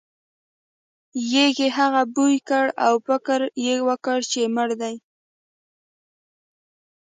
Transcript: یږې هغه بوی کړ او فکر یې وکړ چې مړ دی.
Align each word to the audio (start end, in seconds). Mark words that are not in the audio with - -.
یږې 1.33 1.67
هغه 1.77 2.01
بوی 2.15 2.35
کړ 2.49 2.65
او 2.85 2.93
فکر 3.07 3.39
یې 3.65 3.75
وکړ 3.87 4.19
چې 4.31 4.41
مړ 4.55 4.69
دی. 4.81 4.95